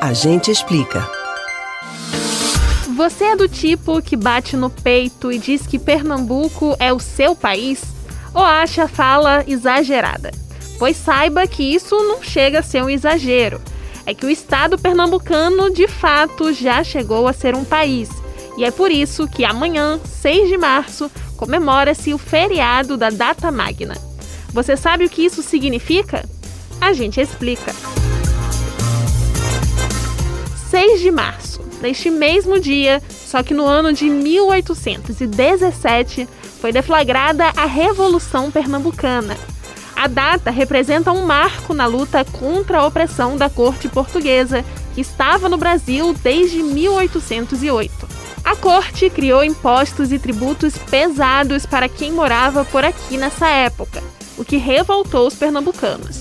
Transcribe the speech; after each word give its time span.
A 0.00 0.14
gente 0.14 0.50
explica. 0.50 1.06
Você 2.96 3.24
é 3.24 3.36
do 3.36 3.46
tipo 3.46 4.00
que 4.00 4.16
bate 4.16 4.56
no 4.56 4.70
peito 4.70 5.30
e 5.30 5.38
diz 5.38 5.66
que 5.66 5.78
Pernambuco 5.78 6.74
é 6.78 6.90
o 6.90 6.98
seu 6.98 7.36
país? 7.36 7.82
Ou 8.32 8.42
acha 8.42 8.84
a 8.84 8.88
fala 8.88 9.44
exagerada? 9.46 10.30
Pois 10.78 10.96
saiba 10.96 11.46
que 11.46 11.62
isso 11.62 11.94
não 11.96 12.22
chega 12.22 12.60
a 12.60 12.62
ser 12.62 12.82
um 12.82 12.88
exagero. 12.88 13.60
É 14.06 14.14
que 14.14 14.24
o 14.24 14.30
estado 14.30 14.78
pernambucano 14.78 15.70
de 15.70 15.86
fato 15.86 16.50
já 16.50 16.82
chegou 16.82 17.28
a 17.28 17.34
ser 17.34 17.54
um 17.54 17.64
país. 17.64 18.08
E 18.56 18.64
é 18.64 18.70
por 18.70 18.90
isso 18.90 19.28
que 19.28 19.44
amanhã, 19.44 20.00
6 20.02 20.48
de 20.48 20.56
março, 20.56 21.10
comemora-se 21.36 22.14
o 22.14 22.18
feriado 22.18 22.96
da 22.96 23.10
Data 23.10 23.52
Magna. 23.52 23.98
Você 24.48 24.78
sabe 24.78 25.04
o 25.04 25.10
que 25.10 25.26
isso 25.26 25.42
significa? 25.42 26.24
A 26.80 26.94
gente 26.94 27.20
explica. 27.20 27.74
6 30.70 31.00
de 31.00 31.10
março, 31.10 31.60
neste 31.82 32.08
mesmo 32.10 32.60
dia, 32.60 33.02
só 33.10 33.42
que 33.42 33.52
no 33.52 33.66
ano 33.66 33.92
de 33.92 34.08
1817, 34.08 36.28
foi 36.60 36.70
deflagrada 36.70 37.46
a 37.56 37.64
Revolução 37.64 38.52
Pernambucana. 38.52 39.36
A 39.96 40.06
data 40.06 40.52
representa 40.52 41.10
um 41.10 41.26
marco 41.26 41.74
na 41.74 41.86
luta 41.86 42.24
contra 42.24 42.78
a 42.78 42.86
opressão 42.86 43.36
da 43.36 43.50
corte 43.50 43.88
portuguesa, 43.88 44.64
que 44.94 45.00
estava 45.00 45.48
no 45.48 45.58
Brasil 45.58 46.14
desde 46.22 46.62
1808. 46.62 48.08
A 48.44 48.54
corte 48.54 49.10
criou 49.10 49.42
impostos 49.42 50.12
e 50.12 50.20
tributos 50.20 50.78
pesados 50.78 51.66
para 51.66 51.88
quem 51.88 52.12
morava 52.12 52.64
por 52.64 52.84
aqui 52.84 53.16
nessa 53.16 53.48
época, 53.48 54.00
o 54.38 54.44
que 54.44 54.56
revoltou 54.56 55.26
os 55.26 55.34
pernambucanos. 55.34 56.19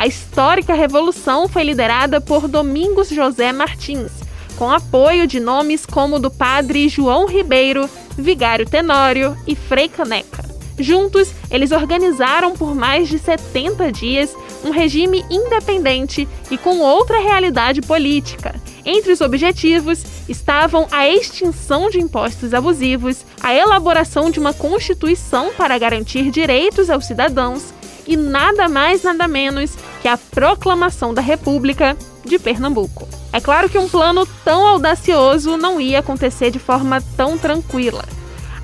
A 0.00 0.06
histórica 0.06 0.72
revolução 0.72 1.46
foi 1.46 1.62
liderada 1.62 2.22
por 2.22 2.48
Domingos 2.48 3.10
José 3.10 3.52
Martins, 3.52 4.10
com 4.56 4.70
apoio 4.70 5.26
de 5.26 5.38
nomes 5.38 5.84
como 5.84 6.18
do 6.18 6.30
padre 6.30 6.88
João 6.88 7.26
Ribeiro, 7.26 7.86
Vigário 8.16 8.64
Tenório 8.64 9.36
e 9.46 9.54
Frei 9.54 9.90
Caneca. 9.90 10.42
Juntos, 10.78 11.34
eles 11.50 11.70
organizaram 11.70 12.54
por 12.54 12.74
mais 12.74 13.10
de 13.10 13.18
70 13.18 13.92
dias 13.92 14.34
um 14.64 14.70
regime 14.70 15.22
independente 15.30 16.26
e 16.50 16.56
com 16.56 16.78
outra 16.78 17.20
realidade 17.20 17.82
política. 17.82 18.54
Entre 18.86 19.12
os 19.12 19.20
objetivos 19.20 20.02
estavam 20.26 20.88
a 20.90 21.06
extinção 21.06 21.90
de 21.90 22.00
impostos 22.00 22.54
abusivos, 22.54 23.18
a 23.42 23.52
elaboração 23.52 24.30
de 24.30 24.40
uma 24.40 24.54
constituição 24.54 25.52
para 25.52 25.76
garantir 25.76 26.30
direitos 26.30 26.88
aos 26.88 27.04
cidadãos 27.04 27.74
e 28.06 28.16
nada 28.16 28.68
mais 28.68 29.02
nada 29.02 29.28
menos 29.28 29.76
que 30.00 30.08
a 30.08 30.18
proclamação 30.18 31.12
da 31.12 31.20
República 31.20 31.96
de 32.24 32.38
Pernambuco. 32.38 33.08
É 33.32 33.40
claro 33.40 33.68
que 33.68 33.78
um 33.78 33.88
plano 33.88 34.26
tão 34.44 34.66
audacioso 34.66 35.56
não 35.56 35.80
ia 35.80 36.00
acontecer 36.00 36.50
de 36.50 36.58
forma 36.58 37.02
tão 37.16 37.36
tranquila 37.36 38.04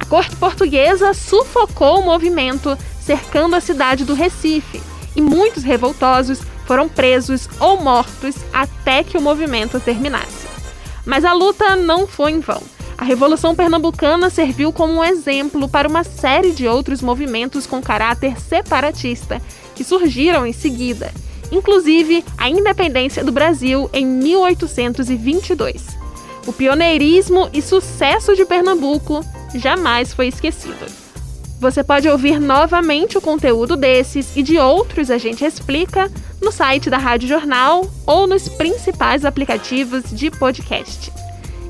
corte 0.08 0.36
portuguesa 0.36 1.12
sufocou 1.12 2.00
o 2.00 2.04
movimento, 2.04 2.76
cercando 3.00 3.56
a 3.56 3.60
cidade 3.60 4.04
do 4.04 4.14
Recife, 4.14 4.80
e 5.14 5.20
muitos 5.20 5.62
revoltosos 5.62 6.40
foram 6.66 6.88
presos 6.88 7.48
ou 7.60 7.80
mortos 7.80 8.36
até 8.52 9.02
que 9.02 9.16
o 9.16 9.22
movimento 9.22 9.80
terminasse. 9.80 10.46
Mas 11.04 11.24
a 11.24 11.32
luta 11.32 11.76
não 11.76 12.06
foi 12.06 12.32
em 12.32 12.40
vão. 12.40 12.62
Revolução 13.06 13.54
Pernambucana 13.54 14.28
serviu 14.28 14.72
como 14.72 14.94
um 14.94 15.04
exemplo 15.04 15.68
para 15.68 15.88
uma 15.88 16.02
série 16.02 16.50
de 16.50 16.66
outros 16.66 17.00
movimentos 17.00 17.64
com 17.64 17.80
caráter 17.80 18.36
separatista 18.36 19.40
que 19.76 19.84
surgiram 19.84 20.44
em 20.44 20.52
seguida, 20.52 21.12
inclusive 21.52 22.24
a 22.36 22.50
independência 22.50 23.22
do 23.22 23.30
Brasil 23.30 23.88
em 23.92 24.04
1822. 24.04 25.96
O 26.48 26.52
pioneirismo 26.52 27.48
e 27.52 27.62
sucesso 27.62 28.34
de 28.34 28.44
Pernambuco 28.44 29.24
jamais 29.54 30.12
foi 30.12 30.26
esquecido. 30.26 30.84
Você 31.60 31.84
pode 31.84 32.08
ouvir 32.08 32.40
novamente 32.40 33.16
o 33.16 33.20
conteúdo 33.20 33.76
desses 33.76 34.36
e 34.36 34.42
de 34.42 34.58
outros 34.58 35.12
a 35.12 35.16
gente 35.16 35.44
explica 35.44 36.10
no 36.42 36.50
site 36.50 36.90
da 36.90 36.98
Rádio 36.98 37.28
Jornal 37.28 37.88
ou 38.04 38.26
nos 38.26 38.48
principais 38.48 39.24
aplicativos 39.24 40.02
de 40.10 40.28
podcast: 40.28 41.12